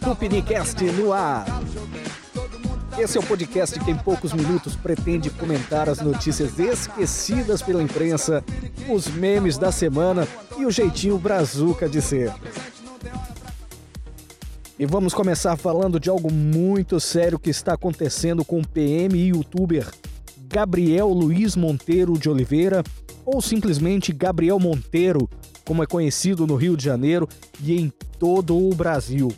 Tupinicast 0.00 0.82
no 0.92 1.12
ar. 1.12 1.44
Esse 2.98 3.18
é 3.18 3.20
o 3.20 3.24
podcast 3.24 3.78
que 3.80 3.90
em 3.90 3.96
poucos 3.96 4.32
minutos 4.32 4.74
pretende 4.74 5.28
comentar 5.28 5.88
as 5.88 6.00
notícias 6.00 6.58
esquecidas 6.58 7.60
pela 7.60 7.82
imprensa, 7.82 8.42
os 8.88 9.06
memes 9.08 9.58
da 9.58 9.70
semana 9.70 10.26
e 10.58 10.64
o 10.64 10.70
jeitinho 10.70 11.18
brazuca 11.18 11.88
de 11.88 12.00
ser. 12.00 12.32
E 14.78 14.86
vamos 14.86 15.14
começar 15.14 15.56
falando 15.56 15.98
de 15.98 16.08
algo 16.08 16.32
muito 16.32 17.00
sério 17.00 17.38
que 17.38 17.50
está 17.50 17.74
acontecendo 17.74 18.44
com 18.44 18.60
o 18.60 18.66
PM 18.66 19.16
e 19.18 19.28
youtuber 19.28 19.90
Gabriel 20.48 21.08
Luiz 21.08 21.56
Monteiro 21.56 22.18
de 22.18 22.30
Oliveira, 22.30 22.84
ou 23.26 23.42
simplesmente 23.42 24.12
Gabriel 24.12 24.60
Monteiro, 24.60 25.28
como 25.66 25.82
é 25.82 25.86
conhecido 25.86 26.46
no 26.46 26.54
Rio 26.54 26.76
de 26.76 26.84
Janeiro 26.84 27.28
e 27.60 27.76
em 27.76 27.92
todo 28.18 28.56
o 28.56 28.72
Brasil. 28.72 29.32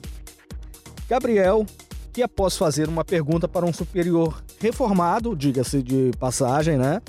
Gabriel, 1.08 1.64
que 2.12 2.22
após 2.22 2.56
fazer 2.56 2.86
uma 2.86 3.04
pergunta 3.04 3.48
para 3.48 3.64
um 3.64 3.72
superior 3.72 4.44
reformado, 4.60 5.34
diga-se 5.34 5.82
de 5.82 6.10
passagem, 6.18 6.76
né? 6.76 7.00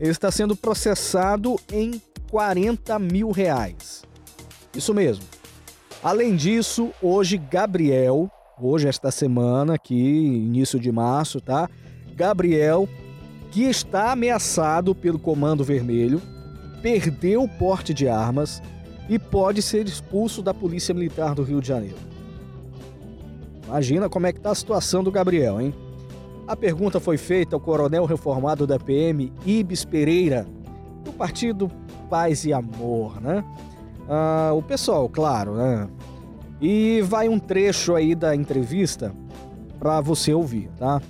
Está 0.00 0.30
sendo 0.30 0.56
processado 0.56 1.56
em 1.70 2.00
40 2.30 2.98
mil 2.98 3.30
reais. 3.30 4.02
Isso 4.74 4.94
mesmo. 4.94 5.24
Além 6.02 6.34
disso, 6.36 6.90
hoje 7.02 7.36
Gabriel, 7.36 8.30
hoje 8.60 8.88
esta 8.88 9.10
semana 9.10 9.74
aqui, 9.74 9.94
início 9.94 10.78
de 10.78 10.90
março, 10.90 11.40
tá? 11.40 11.68
Gabriel, 12.14 12.88
que 13.56 13.64
está 13.64 14.12
ameaçado 14.12 14.94
pelo 14.94 15.18
Comando 15.18 15.64
Vermelho, 15.64 16.20
perdeu 16.82 17.42
o 17.42 17.48
porte 17.48 17.94
de 17.94 18.06
armas 18.06 18.62
e 19.08 19.18
pode 19.18 19.62
ser 19.62 19.88
expulso 19.88 20.42
da 20.42 20.52
Polícia 20.52 20.94
Militar 20.94 21.34
do 21.34 21.42
Rio 21.42 21.62
de 21.62 21.68
Janeiro. 21.68 21.96
Imagina 23.66 24.10
como 24.10 24.26
é 24.26 24.32
que 24.34 24.38
está 24.40 24.50
a 24.50 24.54
situação 24.54 25.02
do 25.02 25.10
Gabriel, 25.10 25.58
hein? 25.58 25.74
A 26.46 26.54
pergunta 26.54 27.00
foi 27.00 27.16
feita 27.16 27.56
ao 27.56 27.60
coronel 27.60 28.04
reformado 28.04 28.66
da 28.66 28.78
PM, 28.78 29.32
Ibis 29.46 29.86
Pereira, 29.86 30.46
do 31.02 31.12
Partido 31.14 31.70
Paz 32.10 32.44
e 32.44 32.52
Amor, 32.52 33.22
né? 33.22 33.42
Ah, 34.06 34.52
o 34.54 34.60
pessoal, 34.60 35.08
claro, 35.08 35.54
né? 35.54 35.88
E 36.60 37.00
vai 37.00 37.26
um 37.26 37.38
trecho 37.38 37.94
aí 37.94 38.14
da 38.14 38.36
entrevista 38.36 39.14
para 39.78 39.98
você 40.02 40.34
ouvir, 40.34 40.68
tá? 40.76 41.00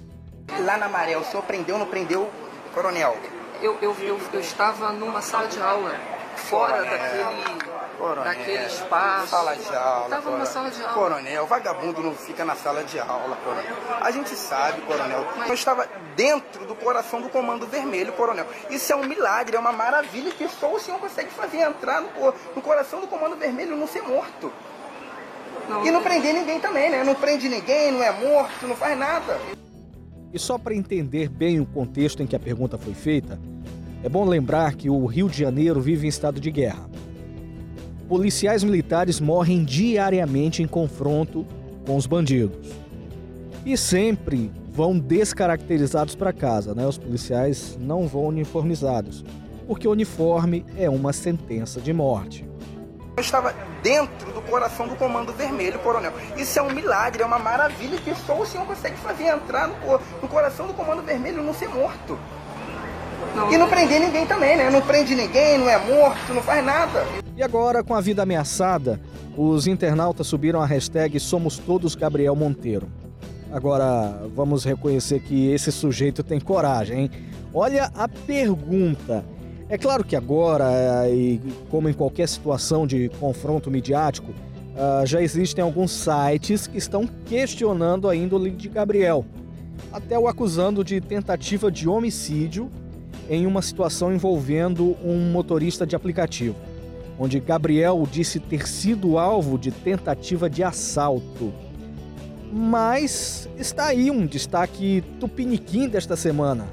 Lá 0.67 0.77
na 0.77 0.89
Maré, 0.89 1.17
o 1.17 1.25
senhor 1.25 1.45
prendeu 1.45 1.77
ou 1.77 1.78
não 1.78 1.86
prendeu, 1.86 2.28
coronel? 2.75 3.17
eu, 3.62 3.78
eu, 3.81 3.97
eu, 4.00 4.20
eu 4.33 4.41
estava 4.41 4.91
numa 4.91 5.22
sala 5.22 5.47
de 5.47 5.62
aula, 5.62 5.95
fora 6.34 6.78
Coronel, 6.78 6.98
daquele, 6.98 7.72
coronel, 7.97 8.25
daquele 8.25 8.67
espaço. 8.67 9.28
Sala 9.28 9.55
de 9.55 9.77
aula. 9.77 10.05
Estava 10.05 10.11
numa 10.11 10.22
coronel. 10.22 10.47
sala 10.47 10.70
de 10.70 10.83
aula. 10.83 10.94
Coronel, 10.94 11.47
vagabundo 11.47 12.03
não 12.03 12.14
fica 12.17 12.44
na 12.44 12.56
sala 12.56 12.83
de 12.83 12.98
aula, 12.98 13.37
coronel. 13.44 13.77
A 14.00 14.11
gente 14.11 14.31
sabe, 14.34 14.81
coronel. 14.83 15.25
Eu 15.47 15.55
estava 15.55 15.89
dentro 16.17 16.67
do 16.67 16.75
coração 16.75 17.20
do 17.20 17.28
Comando 17.28 17.64
Vermelho, 17.69 18.12
coronel. 18.14 18.47
Isso 18.69 18.92
é 18.92 18.97
um 18.97 19.05
milagre, 19.05 19.55
é 19.56 19.61
uma 19.61 19.72
maravilha 19.72 20.33
que 20.33 20.48
só 20.48 20.72
o 20.72 20.81
senhor 20.81 20.98
consegue 20.98 21.31
fazer 21.31 21.59
entrar 21.59 22.00
no, 22.00 22.11
no 22.56 22.61
coração 22.61 23.00
do 23.00 23.06
Comando 23.06 23.37
Vermelho 23.37 23.75
e 23.75 23.78
não 23.78 23.87
ser 23.87 24.03
morto. 24.03 24.53
Não, 25.69 25.87
E 25.87 25.92
não 25.92 26.03
prender 26.03 26.34
ninguém 26.34 26.59
também, 26.59 26.91
né? 26.91 27.05
Não 27.05 27.14
prende 27.14 27.48
ninguém, 27.48 27.92
não 27.92 28.03
é 28.03 28.11
morto, 28.11 28.67
não 28.67 28.75
faz 28.75 28.98
nada. 28.98 29.39
E 30.37 30.39
só 30.39 30.59
para 30.59 30.75
entender 30.75 31.31
bem 31.31 31.61
o 31.61 31.65
contexto 31.65 32.23
em 32.23 32.27
que 32.27 32.37
a 32.37 32.39
pergunta 32.39 32.77
foi 32.77 32.92
feita, 32.92 33.41
é 34.05 34.09
bom 34.09 34.23
lembrar 34.23 34.75
que 34.75 34.91
o 34.91 35.06
Rio 35.06 35.31
de 35.31 35.39
Janeiro 35.39 35.81
vive 35.81 36.05
em 36.05 36.11
estado 36.11 36.39
de 36.39 36.51
guerra. 36.51 36.91
Policiais 38.06 38.62
militares 38.62 39.19
morrem 39.19 39.65
diariamente 39.65 40.62
em 40.62 40.67
confronto 40.67 41.47
com 41.87 41.97
os 41.97 42.05
bandidos. 42.05 42.69
E 43.65 43.78
sempre 43.78 44.53
vão 44.75 44.98
descaracterizados 44.98 46.15
para 46.15 46.34
casa, 46.34 46.75
né? 46.75 46.87
Os 46.87 46.98
policiais 46.98 47.78
não 47.81 48.06
vão 48.06 48.27
uniformizados, 48.27 49.25
porque 49.66 49.88
o 49.88 49.93
uniforme 49.93 50.66
é 50.77 50.91
uma 50.91 51.15
sentença 51.15 51.81
de 51.81 51.94
morte. 51.94 52.44
Eu 53.16 53.22
estava 53.22 53.54
dentro 53.82 54.31
do 54.31 54.43
coração 54.43 54.87
do 54.87 54.94
Comando 54.94 55.32
Vermelho, 55.32 55.78
coronel. 55.78 56.12
Isso 56.37 56.59
é 56.59 56.62
um 56.62 56.71
milagre, 56.71 57.22
é 57.22 57.27
uma 57.27 57.38
maravilha 57.38 57.97
que 57.99 58.15
só 58.15 58.38
o 58.38 58.44
senhor 58.44 58.66
consegue 58.66 58.94
fazer 58.99 59.25
entrar 59.25 59.69
no, 59.69 59.75
no 60.21 60.28
coração 60.28 60.66
do 60.66 60.75
Comando 60.75 61.00
Vermelho 61.00 61.43
não 61.43 61.55
ser 61.55 61.66
morto. 61.66 62.19
não, 63.34 63.50
E 63.50 63.56
não 63.56 63.71
prender 63.71 64.00
ninguém 64.00 64.26
também, 64.26 64.59
né? 64.59 64.69
Não 64.69 64.82
prende 64.82 65.15
ninguém, 65.15 65.56
não 65.56 65.66
é 65.66 65.78
morto, 65.78 66.34
não 66.34 66.43
faz 66.43 66.62
nada. 66.62 67.06
E 67.34 67.43
agora, 67.43 67.82
com 67.82 67.94
a 67.94 68.03
vida 68.03 68.22
ameaçada, 68.22 69.00
os 69.34 69.66
internautas 69.66 70.26
subiram 70.26 70.60
a 70.60 70.66
hashtag 70.66 71.19
Somos 71.19 71.56
Todos 71.56 71.94
Gabriel 71.94 72.37
Monteiro. 72.37 72.87
Agora, 73.50 74.28
vamos 74.34 74.62
reconhecer 74.62 75.21
que 75.21 75.50
esse 75.50 75.72
sujeito 75.72 76.22
tem 76.22 76.38
coragem, 76.38 77.05
hein? 77.05 77.10
Olha 77.55 77.91
a 77.94 78.06
pergunta. 78.06 79.25
É 79.69 79.77
claro 79.77 80.04
que 80.04 80.15
agora, 80.15 80.65
eh, 81.06 81.15
e 81.15 81.41
como 81.71 81.88
em 81.88 81.93
qualquer 81.93 82.28
situação 82.28 82.87
de 82.87 83.09
confronto 83.21 83.71
midiático, 83.71 84.32
ah, 84.77 85.03
já 85.04 85.21
existem 85.21 85.62
alguns 85.62 85.91
sites 85.91 86.66
que 86.66 86.78
estão 86.78 87.09
questionando 87.27 88.09
a 88.09 88.15
índole 88.15 88.50
de 88.50 88.69
Gabriel, 88.69 89.25
até 89.93 90.19
o 90.19 90.28
acusando 90.28 90.84
de 90.84 91.00
tentativa 91.00 91.71
de 91.71 91.88
homicídio 91.88 92.71
em 93.28 93.47
uma 93.47 93.60
situação 93.60 94.12
envolvendo 94.12 94.97
um 95.05 95.32
motorista 95.32 95.87
de 95.87 95.97
aplicativo 95.97 96.55
onde 97.19 97.41
Gabriel 97.41 98.06
disse 98.10 98.38
ter 98.38 98.66
sido 98.66 99.19
alvo 99.19 99.59
de 99.59 99.71
tentativa 99.71 100.49
de 100.50 100.62
assalto. 100.62 101.53
Mas 102.53 103.49
está 103.59 103.87
aí 103.87 104.10
um 104.10 104.26
destaque 104.26 105.03
tupiniquim 105.19 105.88
desta 105.88 106.16
semana. 106.16 106.66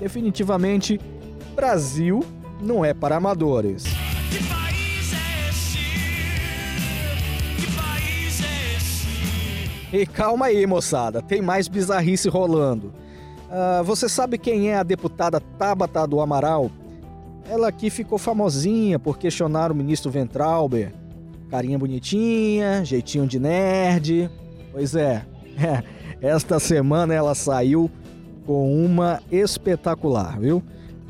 Definitivamente, 0.00 1.00
Brasil 1.54 2.24
não 2.60 2.84
é 2.84 2.92
para 2.92 3.16
amadores. 3.16 3.84
É 9.92 9.96
é? 9.96 10.00
E 10.00 10.06
calma 10.06 10.46
aí, 10.46 10.66
moçada, 10.66 11.22
tem 11.22 11.40
mais 11.40 11.68
bizarrice 11.68 12.28
rolando. 12.28 12.92
Ah, 13.48 13.82
você 13.84 14.08
sabe 14.08 14.36
quem 14.36 14.70
é 14.70 14.76
a 14.76 14.82
deputada 14.82 15.38
Tabata 15.40 16.04
do 16.06 16.20
Amaral? 16.20 16.70
Ela 17.48 17.68
aqui 17.68 17.88
ficou 17.90 18.18
famosinha 18.18 18.98
por 18.98 19.16
questionar 19.16 19.70
o 19.70 19.74
ministro 19.74 20.10
Ventralber. 20.10 20.92
Carinha 21.48 21.78
bonitinha, 21.78 22.84
jeitinho 22.84 23.28
de 23.28 23.38
nerd. 23.38 24.28
Pois 24.72 24.96
é, 24.96 25.24
esta 26.20 26.58
semana 26.58 27.14
ela 27.14 27.34
saiu 27.34 27.88
com 28.44 28.84
uma 28.84 29.22
espetacular, 29.30 30.40
viu? 30.40 30.62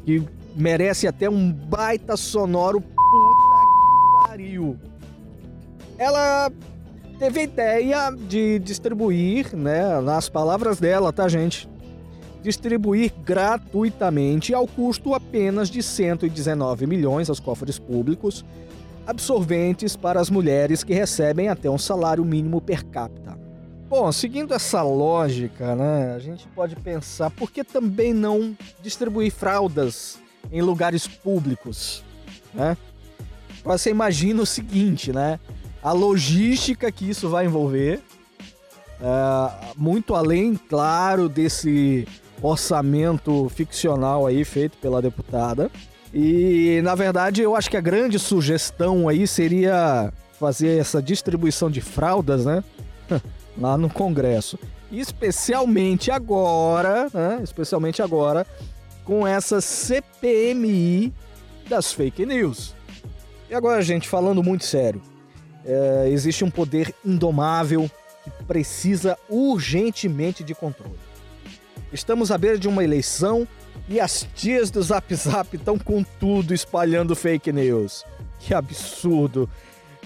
Que 0.05 0.23
merece 0.55 1.07
até 1.07 1.29
um 1.29 1.53
baita 1.53 2.17
sonoro 2.17 2.81
puta 2.81 3.61
que 3.65 4.29
pariu. 4.29 4.79
Ela 5.99 6.51
teve 7.19 7.41
a 7.41 7.45
ideia 7.45 8.11
de 8.11 8.59
distribuir, 8.59 9.55
né, 9.57 10.01
nas 10.01 10.29
palavras 10.29 10.79
dela, 10.79 11.13
tá, 11.13 11.29
gente? 11.29 11.69
Distribuir 12.43 13.13
gratuitamente 13.25 14.53
ao 14.53 14.67
custo 14.67 15.15
apenas 15.15 15.71
de 15.71 15.83
119 15.83 16.87
milhões 16.87 17.29
aos 17.29 17.41
cofres 17.41 17.79
públicos, 17.79 18.45
absorventes 19.07 19.97
para 19.97 20.21
as 20.21 20.29
mulheres 20.31 20.83
que 20.83 20.93
recebem 20.93 21.49
até 21.49 21.71
um 21.71 21.79
salário 21.79 22.25
mínimo 22.25 22.61
per 22.61 22.85
capita. 22.85 23.44
Bom, 23.97 24.11
seguindo 24.11 24.53
essa 24.53 24.83
lógica, 24.83 25.77
né, 25.77 26.15
a 26.17 26.19
gente 26.19 26.49
pode 26.49 26.75
pensar 26.75 27.31
por 27.31 27.49
que 27.49 27.63
também 27.63 28.13
não 28.13 28.57
distribuir 28.83 29.31
fraldas 29.31 30.19
em 30.51 30.61
lugares 30.61 31.07
públicos, 31.07 32.03
né? 32.53 32.77
Você 33.63 33.91
imagina 33.91 34.43
o 34.43 34.47
seguinte, 34.47 35.13
né? 35.13 35.39
A 35.81 35.93
logística 35.93 36.91
que 36.91 37.09
isso 37.09 37.29
vai 37.29 37.45
envolver, 37.45 38.03
é, 39.01 39.75
muito 39.77 40.17
além, 40.17 40.57
claro, 40.57 41.29
desse 41.29 42.05
orçamento 42.43 43.49
ficcional 43.49 44.27
aí 44.27 44.45
feito 44.45 44.77
pela 44.79 45.01
deputada. 45.01 45.71
E, 46.13 46.81
na 46.83 46.97
verdade, 46.97 47.43
eu 47.43 47.55
acho 47.55 47.71
que 47.71 47.77
a 47.77 47.81
grande 47.81 48.19
sugestão 48.19 49.09
aí 49.09 49.25
seria 49.25 50.13
fazer 50.33 50.81
essa 50.81 51.01
distribuição 51.01 51.71
de 51.71 51.81
fraldas, 51.81 52.45
né? 52.45 52.65
Lá 53.57 53.77
no 53.77 53.89
Congresso. 53.89 54.59
Especialmente 54.91 56.11
agora, 56.11 57.09
né? 57.13 57.41
Especialmente 57.43 58.03
agora, 58.03 58.47
com 59.05 59.27
essa 59.27 59.61
CPMI 59.61 61.13
das 61.69 61.93
fake 61.93 62.25
news. 62.25 62.75
E 63.49 63.55
agora, 63.55 63.83
gente, 63.83 64.09
falando 64.09 64.43
muito 64.43 64.65
sério, 64.65 65.01
é, 65.65 66.09
existe 66.09 66.45
um 66.45 66.51
poder 66.51 66.95
indomável 67.05 67.91
que 68.25 68.31
precisa 68.45 69.19
urgentemente 69.29 70.43
de 70.43 70.55
controle. 70.55 70.99
Estamos 71.93 72.31
à 72.31 72.39
beira 72.39 72.59
de 72.59 72.69
uma 72.69 72.83
eleição 72.83 73.47
e 73.89 74.01
as 74.01 74.27
tias 74.35 74.71
do 74.71 74.83
Zap 74.83 75.15
Zap 75.15 75.55
estão 75.55 75.79
com 75.79 76.03
tudo 76.03 76.55
espalhando 76.55 77.15
fake 77.15 77.53
news. 77.53 78.05
Que 78.41 78.55
absurdo! 78.55 79.49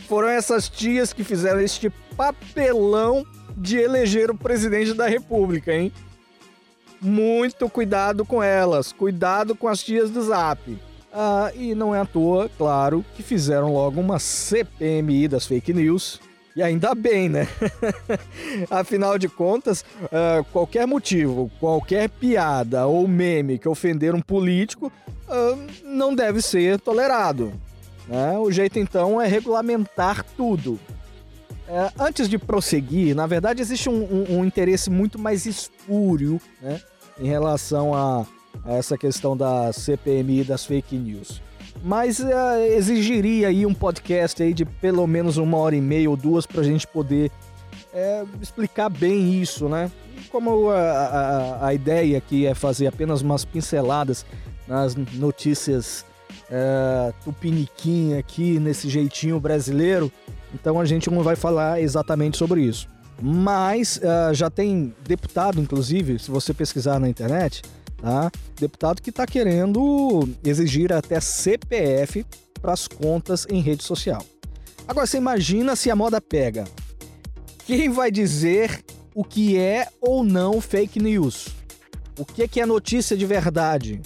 Foram 0.08 0.28
essas 0.28 0.68
tias 0.68 1.12
que 1.12 1.24
fizeram 1.24 1.60
este 1.60 1.90
papelão 2.16 3.24
de 3.58 3.78
eleger 3.78 4.30
o 4.30 4.36
presidente 4.36 4.94
da 4.94 5.06
República, 5.06 5.74
hein? 5.74 5.92
Muito 7.00 7.68
cuidado 7.68 8.24
com 8.24 8.42
elas, 8.42 8.92
cuidado 8.92 9.54
com 9.54 9.68
as 9.68 9.82
tias 9.82 10.10
do 10.10 10.22
Zap. 10.22 10.78
Ah, 11.12 11.50
e 11.54 11.74
não 11.74 11.94
é 11.94 12.00
à 12.00 12.04
toa, 12.04 12.50
claro, 12.56 13.04
que 13.14 13.22
fizeram 13.22 13.72
logo 13.72 14.00
uma 14.00 14.18
CPMI 14.18 15.28
das 15.28 15.46
fake 15.46 15.72
news. 15.72 16.20
E 16.54 16.62
ainda 16.62 16.94
bem, 16.94 17.28
né? 17.28 17.46
Afinal 18.68 19.16
de 19.16 19.28
contas, 19.28 19.84
ah, 20.12 20.44
qualquer 20.52 20.86
motivo, 20.86 21.50
qualquer 21.60 22.08
piada 22.08 22.86
ou 22.86 23.06
meme 23.06 23.58
que 23.58 23.68
ofender 23.68 24.14
um 24.14 24.20
político 24.20 24.92
ah, 25.28 25.56
não 25.84 26.14
deve 26.14 26.42
ser 26.42 26.80
tolerado. 26.80 27.52
Né? 28.08 28.36
O 28.38 28.50
jeito 28.50 28.78
então 28.78 29.20
é 29.20 29.26
regulamentar 29.26 30.24
tudo. 30.36 30.80
É, 31.68 31.92
antes 31.98 32.28
de 32.28 32.38
prosseguir, 32.38 33.14
na 33.14 33.26
verdade 33.26 33.60
existe 33.60 33.88
um, 33.90 34.02
um- 34.02 34.38
um 34.38 34.44
interesse 34.44 34.88
muito 34.88 35.18
mais 35.18 35.44
espúrio 35.44 36.40
né, 36.62 36.80
em 37.20 37.26
relação 37.26 37.92
a, 37.94 38.26
a 38.64 38.72
essa 38.74 38.96
questão 38.96 39.36
da 39.36 39.70
CPMI 39.72 40.44
das 40.44 40.64
fake 40.64 40.96
news. 40.96 41.42
Mas 41.84 42.20
é, 42.20 42.74
exigiria 42.76 43.48
aí 43.48 43.66
um 43.66 43.74
podcast 43.74 44.42
aí 44.42 44.52
de 44.54 44.64
pelo 44.64 45.06
menos 45.06 45.36
uma 45.36 45.58
hora 45.58 45.76
e 45.76 45.80
meia 45.80 46.08
ou 46.08 46.16
duas 46.16 46.46
para 46.46 46.62
a 46.62 46.64
gente 46.64 46.86
poder 46.86 47.30
é, 47.92 48.24
explicar 48.40 48.88
bem 48.88 49.40
isso, 49.40 49.68
né? 49.68 49.90
E 50.16 50.22
como 50.28 50.70
a, 50.70 50.76
a, 50.80 51.66
a 51.66 51.74
ideia 51.74 52.18
aqui 52.18 52.46
é 52.46 52.54
fazer 52.54 52.86
apenas 52.86 53.20
umas 53.22 53.44
pinceladas 53.44 54.24
nas 54.66 54.94
notícias 54.96 56.04
é, 56.50 57.12
tupiniquim 57.24 58.14
aqui, 58.14 58.58
nesse 58.58 58.88
jeitinho 58.88 59.38
brasileiro, 59.38 60.10
então 60.54 60.80
a 60.80 60.84
gente 60.84 61.10
não 61.10 61.22
vai 61.22 61.36
falar 61.36 61.80
exatamente 61.80 62.36
sobre 62.36 62.62
isso. 62.62 62.88
Mas 63.20 64.00
ah, 64.02 64.32
já 64.32 64.48
tem 64.48 64.94
deputado, 65.06 65.60
inclusive, 65.60 66.18
se 66.18 66.30
você 66.30 66.54
pesquisar 66.54 67.00
na 67.00 67.08
internet, 67.08 67.62
tá? 68.00 68.30
Deputado 68.58 69.02
que 69.02 69.10
está 69.10 69.26
querendo 69.26 70.28
exigir 70.44 70.92
até 70.92 71.20
CPF 71.20 72.24
para 72.60 72.72
as 72.72 72.86
contas 72.86 73.46
em 73.50 73.60
rede 73.60 73.82
social. 73.82 74.24
Agora 74.86 75.06
você 75.06 75.18
imagina 75.18 75.76
se 75.76 75.90
a 75.90 75.96
moda 75.96 76.20
pega. 76.20 76.64
Quem 77.66 77.90
vai 77.90 78.10
dizer 78.10 78.84
o 79.14 79.24
que 79.24 79.58
é 79.58 79.88
ou 80.00 80.24
não 80.24 80.60
fake 80.60 81.00
news? 81.00 81.48
O 82.18 82.24
que 82.24 82.42
é 82.42 82.48
que 82.48 82.60
é 82.60 82.66
notícia 82.66 83.16
de 83.16 83.26
verdade? 83.26 84.00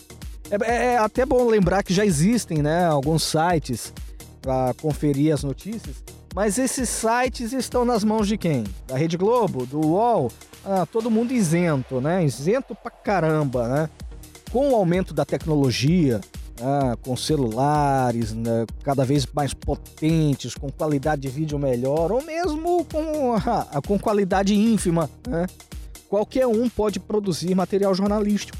É, 0.60 0.94
é 0.94 0.98
até 0.98 1.24
bom 1.24 1.48
lembrar 1.48 1.82
que 1.82 1.94
já 1.94 2.04
existem, 2.04 2.60
né, 2.60 2.84
alguns 2.84 3.22
sites 3.22 3.92
para 4.42 4.74
conferir 4.74 5.32
as 5.32 5.42
notícias, 5.42 5.96
mas 6.34 6.58
esses 6.58 6.88
sites 6.88 7.52
estão 7.52 7.84
nas 7.84 8.04
mãos 8.04 8.28
de 8.28 8.36
quem? 8.36 8.64
Da 8.86 8.96
Rede 8.96 9.16
Globo, 9.16 9.64
do 9.64 9.80
UOL, 9.80 10.30
ah, 10.64 10.86
todo 10.86 11.10
mundo 11.10 11.32
isento, 11.32 12.00
né? 12.00 12.24
Isento 12.24 12.74
pra 12.74 12.90
caramba, 12.90 13.68
né? 13.68 13.90
Com 14.50 14.70
o 14.70 14.74
aumento 14.74 15.12
da 15.12 15.24
tecnologia, 15.24 16.20
ah, 16.60 16.96
com 17.02 17.16
celulares 17.16 18.32
né, 18.32 18.66
cada 18.82 19.04
vez 19.04 19.26
mais 19.26 19.52
potentes, 19.52 20.54
com 20.54 20.70
qualidade 20.70 21.22
de 21.22 21.28
vídeo 21.28 21.58
melhor, 21.58 22.12
ou 22.12 22.22
mesmo 22.22 22.84
com, 22.86 23.34
ah, 23.34 23.80
com 23.86 23.98
qualidade 23.98 24.54
ínfima, 24.54 25.08
né? 25.26 25.46
Qualquer 26.08 26.46
um 26.46 26.68
pode 26.68 27.00
produzir 27.00 27.54
material 27.54 27.94
jornalístico. 27.94 28.56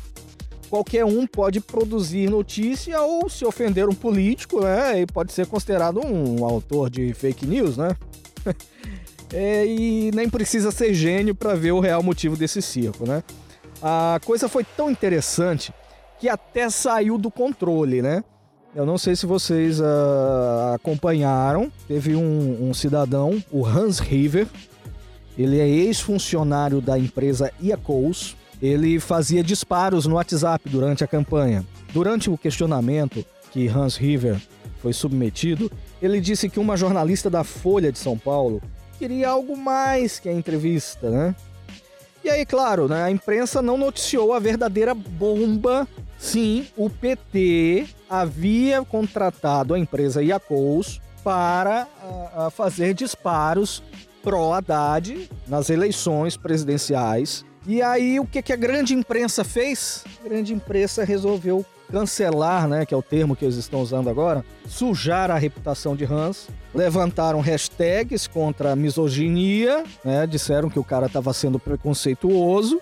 Qualquer 0.73 1.05
um 1.05 1.27
pode 1.27 1.61
produzir 1.61 2.31
notícia 2.31 2.99
ou 3.03 3.29
se 3.29 3.45
ofender 3.45 3.91
um 3.91 3.95
político, 3.95 4.63
né? 4.63 5.03
E 5.03 5.07
pode 5.07 5.31
ser 5.31 5.47
considerado 5.47 6.01
um 6.01 6.43
autor 6.47 6.89
de 6.89 7.13
fake 7.13 7.45
news, 7.45 7.77
né? 7.77 7.95
É, 9.35 9.65
e 9.65 10.11
nem 10.15 10.29
precisa 10.29 10.71
ser 10.71 10.93
gênio 10.93 11.35
para 11.35 11.55
ver 11.55 11.73
o 11.73 11.81
real 11.81 12.03
motivo 12.03 12.37
desse 12.37 12.61
circo, 12.61 13.07
né? 13.07 13.23
A 13.81 14.21
coisa 14.27 14.47
foi 14.47 14.63
tão 14.63 14.91
interessante 14.91 15.73
que 16.21 16.29
até 16.29 16.69
saiu 16.69 17.17
do 17.17 17.31
controle, 17.31 18.03
né? 18.03 18.23
Eu 18.75 18.85
não 18.85 18.99
sei 18.99 19.17
se 19.17 19.25
vocês 19.25 19.81
ah, 19.81 20.73
acompanharam. 20.75 21.73
Teve 21.89 22.15
um, 22.15 22.69
um 22.69 22.75
cidadão, 22.75 23.43
o 23.51 23.65
Hans 23.65 24.01
River. 24.01 24.47
Ele 25.39 25.59
é 25.59 25.67
ex-funcionário 25.67 26.83
da 26.83 26.99
empresa 26.99 27.51
Iacos. 27.59 28.37
Ele 28.63 29.01
fazia 29.01 29.43
disparos 29.43 30.07
no 30.07 30.15
WhatsApp 30.15 30.69
durante 30.69 31.03
a 31.03 31.09
campanha. 31.09 31.67
Durante 31.93 32.31
o 32.31 32.39
questionamento 32.39 33.27
que 33.51 33.67
Hans 33.67 33.97
River 33.97 34.41
foi 34.81 34.93
submetido, 34.93 35.71
ele 36.01 36.21
disse 36.21 36.49
que 36.49 36.61
uma 36.61 36.77
jornalista 36.77 37.29
da 37.29 37.43
Folha 37.43 37.91
de 37.91 37.99
São 37.99 38.17
Paulo 38.17 38.63
queria 38.99 39.31
algo 39.31 39.57
mais 39.57 40.21
que 40.21 40.29
a 40.29 40.33
entrevista, 40.33 41.11
né? 41.11 41.35
E 42.25 42.31
aí, 42.31 42.47
claro, 42.47 42.87
né, 42.87 43.03
a 43.03 43.11
imprensa 43.11 43.61
não 43.61 43.77
noticiou 43.77 44.33
a 44.33 44.39
verdadeira 44.39 44.95
bomba. 44.95 45.89
Sim, 46.17 46.69
o 46.77 46.89
PT 46.89 47.89
havia 48.09 48.85
contratado 48.85 49.75
a 49.75 49.79
empresa 49.79 50.23
Iacos 50.23 51.01
para 51.25 51.89
ah, 52.01 52.31
ah, 52.47 52.51
fazer 52.51 52.95
disparos 52.95 53.83
pró-Haddad 54.23 55.29
nas 55.49 55.69
eleições 55.69 56.37
presidenciais. 56.37 57.45
E 57.67 57.81
aí, 57.81 58.19
o 58.19 58.27
que, 58.27 58.43
que 58.43 58.53
a 58.53 58.57
grande 58.57 58.95
imprensa 58.95 59.45
fez? 59.45 60.05
A 60.25 60.29
grande 60.29 60.53
imprensa 60.53 61.05
resolveu 61.05 61.65
cancelar, 61.93 62.67
né, 62.67 62.87
que 62.87 62.95
é 62.95 62.97
o 62.97 63.03
termo 63.03 63.37
que 63.37 63.45
eles 63.45 63.57
estão 63.57 63.83
usando 63.83 64.09
agora, 64.09 64.43
sujar 64.67 65.31
a 65.31 65.37
reputação 65.37 65.95
de 65.95 66.05
Hans, 66.05 66.49
levantaram 66.75 67.39
hashtags 67.41 68.27
contra 68.27 68.73
a 68.73 68.77
misoginia, 68.77 69.85
né, 70.03 70.27
disseram 70.27 70.71
que 70.71 70.79
o 70.79 70.85
cara 70.85 71.07
estava 71.07 71.35
sendo 71.35 71.59
preconceituoso 71.59 72.81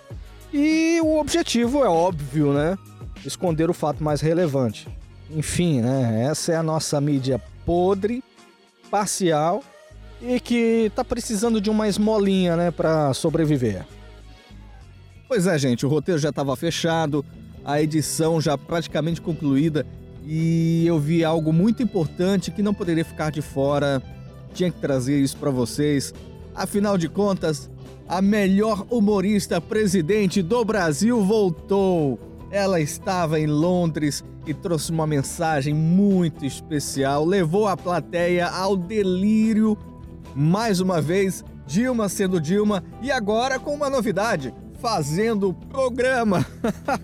e 0.53 0.99
o 1.03 1.19
objetivo 1.19 1.83
é 1.83 1.89
óbvio, 1.89 2.53
né, 2.53 2.77
esconder 3.25 3.69
o 3.69 3.73
fato 3.73 4.01
mais 4.01 4.21
relevante. 4.21 4.87
Enfim, 5.29 5.81
né, 5.81 6.27
essa 6.31 6.53
é 6.53 6.55
a 6.55 6.63
nossa 6.63 6.99
mídia 7.01 7.39
podre, 7.65 8.23
parcial 8.89 9.61
e 10.21 10.39
que 10.39 10.89
tá 10.95 11.03
precisando 11.03 11.59
de 11.59 11.69
uma 11.69 11.89
esmolinha, 11.89 12.55
né, 12.55 12.71
para 12.71 13.13
sobreviver. 13.13 13.85
Pois 15.31 15.47
é, 15.47 15.57
gente, 15.57 15.85
o 15.85 15.89
roteiro 15.89 16.19
já 16.19 16.27
estava 16.27 16.53
fechado, 16.57 17.23
a 17.63 17.81
edição 17.81 18.41
já 18.41 18.57
praticamente 18.57 19.21
concluída 19.21 19.87
e 20.25 20.85
eu 20.85 20.99
vi 20.99 21.23
algo 21.23 21.53
muito 21.53 21.81
importante 21.81 22.51
que 22.51 22.61
não 22.61 22.73
poderia 22.73 23.05
ficar 23.05 23.31
de 23.31 23.41
fora. 23.41 24.03
Tinha 24.53 24.69
que 24.69 24.81
trazer 24.81 25.21
isso 25.21 25.37
para 25.37 25.49
vocês. 25.49 26.13
Afinal 26.53 26.97
de 26.97 27.07
contas, 27.07 27.71
a 28.09 28.21
melhor 28.21 28.85
humorista 28.89 29.61
presidente 29.61 30.41
do 30.41 30.65
Brasil 30.65 31.23
voltou. 31.23 32.19
Ela 32.51 32.81
estava 32.81 33.39
em 33.39 33.47
Londres 33.47 34.25
e 34.45 34.53
trouxe 34.53 34.91
uma 34.91 35.07
mensagem 35.07 35.73
muito 35.73 36.45
especial, 36.45 37.25
levou 37.25 37.69
a 37.69 37.77
plateia 37.77 38.49
ao 38.49 38.75
delírio. 38.75 39.77
Mais 40.35 40.81
uma 40.81 40.99
vez, 41.01 41.41
Dilma 41.65 42.09
sendo 42.09 42.37
Dilma 42.37 42.83
e 43.01 43.09
agora 43.09 43.57
com 43.57 43.73
uma 43.73 43.89
novidade 43.89 44.53
fazendo 44.81 45.53
programa. 45.53 46.45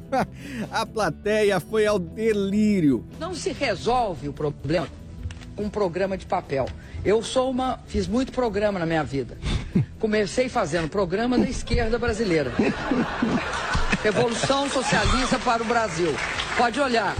a 0.72 0.86
plateia 0.86 1.60
foi 1.60 1.86
ao 1.86 2.00
delírio. 2.00 3.06
Não 3.20 3.36
se 3.36 3.52
resolve 3.52 4.28
o 4.28 4.34
problema 4.34 4.88
com 5.56 5.64
um 5.64 5.70
programa 5.70 6.18
de 6.18 6.26
papel. 6.26 6.68
Eu 7.06 7.22
sou 7.24 7.52
uma. 7.52 7.80
fiz 7.88 8.08
muito 8.08 8.32
programa 8.32 8.80
na 8.80 8.86
minha 8.86 9.04
vida. 9.04 9.38
Comecei 10.00 10.50
fazendo 10.50 10.90
programa 10.90 11.38
da 11.38 11.48
esquerda 11.48 12.00
brasileira. 12.00 12.52
Revolução 14.04 14.70
Socialista 14.70 15.40
para 15.40 15.62
o 15.62 15.66
Brasil. 15.66 16.14
Pode 16.58 16.80
olhar. 16.80 17.16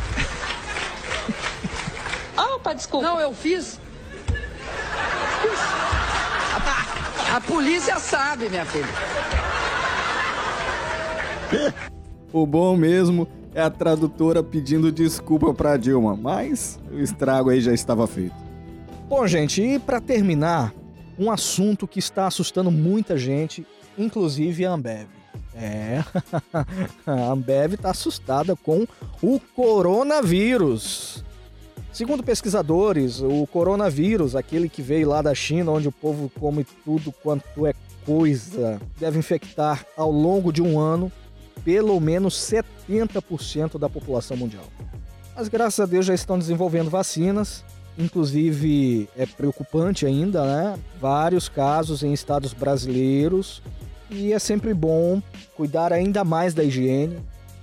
Opa, 2.36 2.74
desculpa. 2.74 3.08
Não, 3.08 3.20
eu 3.20 3.34
fiz. 3.34 3.80
A, 6.56 7.38
a 7.38 7.42
polícia 7.42 8.00
sabe, 8.00 8.50
minha 8.50 8.66
filha. 8.66 9.37
O 12.32 12.46
bom 12.46 12.76
mesmo 12.76 13.28
é 13.54 13.62
a 13.62 13.70
tradutora 13.70 14.44
pedindo 14.44 14.92
desculpa 14.92 15.54
pra 15.54 15.78
Dilma, 15.78 16.16
mas 16.16 16.80
o 16.92 17.00
estrago 17.00 17.50
aí 17.50 17.62
já 17.62 17.74
estava 17.74 18.06
feito. 18.06 18.36
Bom, 19.10 19.26
gente, 19.26 19.62
e 19.62 19.80
para 19.80 20.02
terminar, 20.02 20.74
um 21.18 21.32
assunto 21.32 21.88
que 21.88 22.00
está 22.00 22.28
assustando 22.28 22.70
muita 22.70 23.18
gente, 23.18 23.66
inclusive 23.98 24.66
a 24.66 24.72
Ambev. 24.72 25.08
É, 25.56 26.04
a 27.08 27.32
Ambev 27.32 27.74
está 27.74 27.90
assustada 27.90 28.56
com 28.56 28.86
o 29.22 29.40
coronavírus. 29.56 31.24
Segundo 31.92 32.22
pesquisadores, 32.22 33.22
o 33.22 33.48
coronavírus, 33.48 34.36
aquele 34.36 34.70
que 34.70 34.84
veio 34.84 35.10
lá 35.10 35.22
da 35.22 35.34
China, 35.34 35.72
onde 35.72 35.88
o 35.88 35.92
povo 35.92 36.30
come 36.40 36.64
tudo 36.86 37.12
quanto 37.12 37.66
é 37.66 37.74
coisa, 38.06 38.80
deve 39.00 39.18
infectar 39.18 39.84
ao 39.98 40.12
longo 40.12 40.54
de 40.54 40.62
um 40.62 40.80
ano 40.80 41.12
pelo 41.64 42.00
menos 42.00 42.36
70% 42.36 43.78
da 43.78 43.90
população 43.90 44.38
mundial. 44.38 44.66
Mas 45.36 45.48
graças 45.48 45.80
a 45.80 45.86
Deus 45.86 46.06
já 46.06 46.14
estão 46.14 46.38
desenvolvendo 46.38 46.90
vacinas 46.90 47.64
inclusive 47.98 49.10
é 49.18 49.26
preocupante 49.26 50.06
ainda, 50.06 50.46
né? 50.46 50.80
Vários 51.02 51.50
casos 51.50 52.04
em 52.04 52.14
estados 52.14 52.54
brasileiros 52.54 53.62
e 54.10 54.32
é 54.32 54.40
sempre 54.40 54.74
bom 54.74 55.22
cuidar 55.56 55.92
ainda 55.92 56.24
mais 56.24 56.54
da 56.54 56.64
higiene, 56.64 57.18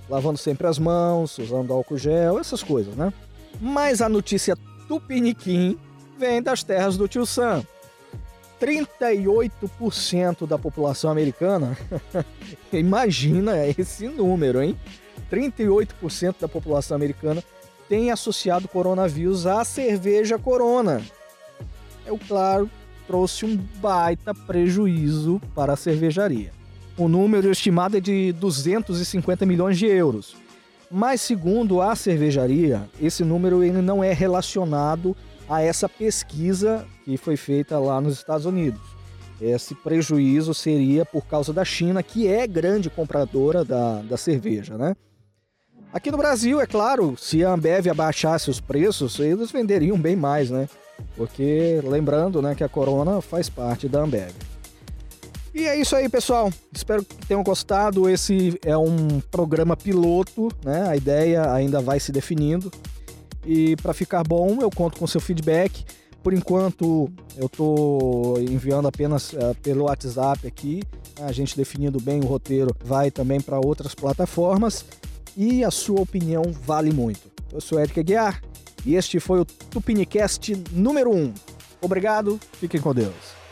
lavando 0.09 0.37
sempre 0.37 0.67
as 0.67 0.77
mãos, 0.77 1.37
usando 1.37 1.73
álcool 1.73 1.97
gel, 1.97 2.37
essas 2.37 2.61
coisas, 2.61 2.95
né? 2.95 3.11
Mas 3.59 4.01
a 4.01 4.09
notícia 4.09 4.57
tupiniquim 4.87 5.77
vem 6.19 6.41
das 6.41 6.63
terras 6.63 6.97
do 6.97 7.07
tio 7.07 7.25
Sam. 7.25 7.63
38% 8.65 10.47
da 10.47 10.57
população 10.57 11.11
americana, 11.11 11.77
imagina 12.73 13.67
esse 13.67 14.07
número, 14.07 14.63
hein? 14.63 14.75
38% 15.31 16.35
da 16.41 16.47
população 16.47 16.95
americana 16.95 17.43
tem 17.87 18.09
associado 18.09 18.67
coronavírus 18.67 19.45
à 19.45 19.63
cerveja 19.63 20.39
Corona. 20.39 21.03
Eu, 22.05 22.17
claro, 22.27 22.69
trouxe 23.05 23.45
um 23.45 23.55
baita 23.55 24.33
prejuízo 24.33 25.39
para 25.53 25.73
a 25.73 25.77
cervejaria. 25.77 26.51
O 26.97 27.07
número 27.07 27.51
estimado 27.51 27.97
é 27.97 27.99
de 27.99 28.31
250 28.33 29.45
milhões 29.45 29.77
de 29.77 29.85
euros. 29.85 30.35
Mas 30.89 31.21
segundo 31.21 31.81
a 31.81 31.95
cervejaria, 31.95 32.89
esse 33.01 33.23
número 33.23 33.63
ele 33.63 33.81
não 33.81 34.03
é 34.03 34.13
relacionado 34.13 35.15
a 35.47 35.61
essa 35.61 35.87
pesquisa 35.87 36.85
que 37.03 37.17
foi 37.17 37.37
feita 37.37 37.77
lá 37.79 38.01
nos 38.01 38.17
Estados 38.17 38.45
Unidos. 38.45 38.81
Esse 39.39 39.75
prejuízo 39.75 40.53
seria 40.53 41.05
por 41.05 41.25
causa 41.25 41.51
da 41.51 41.65
China, 41.65 42.01
que 42.01 42.27
é 42.27 42.47
grande 42.47 42.89
compradora 42.89 43.65
da, 43.65 44.01
da 44.01 44.17
cerveja, 44.17 44.77
né? 44.77 44.95
Aqui 45.91 46.11
no 46.11 46.17
Brasil, 46.17 46.59
é 46.59 46.65
claro, 46.65 47.15
se 47.17 47.43
a 47.43 47.53
Ambev 47.53 47.87
abaixasse 47.89 48.49
os 48.49 48.59
preços, 48.59 49.19
eles 49.19 49.51
venderiam 49.51 49.97
bem 49.97 50.15
mais, 50.15 50.49
né? 50.49 50.67
Porque 51.15 51.81
lembrando, 51.83 52.41
né, 52.41 52.55
que 52.55 52.63
a 52.63 52.69
Corona 52.69 53.21
faz 53.21 53.49
parte 53.49 53.87
da 53.87 54.01
Ambev. 54.01 54.33
E 55.53 55.65
é 55.65 55.79
isso 55.79 55.95
aí, 55.95 56.09
pessoal. 56.09 56.51
Espero 56.73 57.03
que 57.03 57.15
tenham 57.27 57.41
gostado. 57.41 58.09
Esse 58.09 58.59
é 58.61 58.77
um 58.77 59.21
programa 59.31 59.77
piloto, 59.77 60.49
né? 60.61 60.85
A 60.89 60.97
ideia 60.97 61.49
ainda 61.49 61.79
vai 61.79 61.97
se 61.97 62.11
definindo. 62.11 62.69
E 63.45 63.75
para 63.77 63.93
ficar 63.93 64.23
bom, 64.23 64.57
eu 64.61 64.69
conto 64.69 64.97
com 64.97 65.05
seu 65.05 65.21
feedback. 65.21 65.85
Por 66.23 66.33
enquanto, 66.33 67.07
eu 67.37 67.45
estou 67.45 68.39
enviando 68.39 68.87
apenas 68.87 69.33
uh, 69.33 69.55
pelo 69.61 69.85
WhatsApp 69.85 70.47
aqui. 70.47 70.81
A 71.21 71.31
gente 71.31 71.55
definindo 71.55 71.99
bem 71.99 72.21
o 72.21 72.25
roteiro 72.25 72.75
vai 72.83 73.11
também 73.11 73.39
para 73.39 73.59
outras 73.59 73.93
plataformas. 73.93 74.83
E 75.37 75.63
a 75.63 75.69
sua 75.69 76.01
opinião 76.01 76.43
vale 76.51 76.91
muito. 76.91 77.29
Eu 77.53 77.61
sou 77.61 77.79
Eric 77.79 77.99
Aguiar 77.99 78.41
e 78.85 78.95
este 78.95 79.19
foi 79.19 79.39
o 79.39 79.45
Tupinicast 79.45 80.55
número 80.71 81.13
1. 81.15 81.33
Obrigado, 81.81 82.39
fiquem 82.53 82.81
com 82.81 82.93
Deus. 82.93 83.44